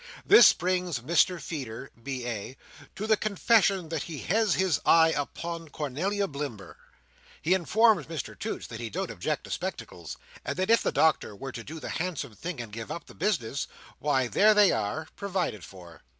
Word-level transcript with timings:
This 0.25 0.51
brings 0.51 1.01
Mr 1.01 1.39
Feeder, 1.39 1.91
B.A., 2.01 2.57
to 2.95 3.05
the 3.05 3.15
confession 3.15 3.89
that 3.89 4.01
he 4.01 4.17
has 4.17 4.55
his 4.55 4.81
eye 4.83 5.11
upon 5.11 5.69
Cornelia 5.69 6.27
Blimber. 6.27 6.75
He 7.39 7.53
informs 7.53 8.07
Mr 8.07 8.35
Toots 8.39 8.65
that 8.65 8.79
he 8.79 8.89
don't 8.89 9.11
object 9.11 9.43
to 9.43 9.51
spectacles, 9.51 10.17
and 10.43 10.57
that 10.57 10.71
if 10.71 10.81
the 10.81 10.91
Doctor 10.91 11.35
were 11.35 11.51
to 11.51 11.63
do 11.63 11.79
the 11.79 11.89
handsome 11.89 12.33
thing 12.33 12.59
and 12.59 12.71
give 12.73 12.89
up 12.91 13.05
the 13.05 13.13
business, 13.13 13.67
why, 13.99 14.25
there 14.25 14.55
they 14.55 14.71
are—provided 14.71 15.63
for. 15.63 16.01